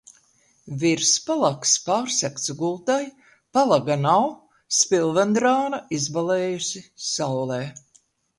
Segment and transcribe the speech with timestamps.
[0.83, 3.03] Virspalags pārsegts gultai,
[3.59, 4.25] palaga nav,
[4.79, 7.63] spilvendrāna izbalējusi saulē.